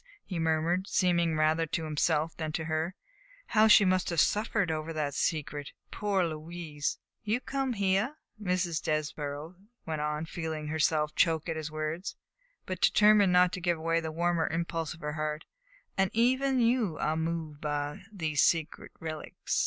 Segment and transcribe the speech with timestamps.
[0.25, 2.95] he murmured, seemingly rather to himself than to her;
[3.45, 5.73] "how she must have suffered over that secret.
[5.91, 8.81] Poor Louise!" "You come here," Mrs.
[8.81, 12.15] Desborough went on, feeling herself choke at his words,
[12.65, 15.45] but determined not to give way to the warmer impulse of her heart,
[15.99, 19.59] "and even you are moved by these sacred relics.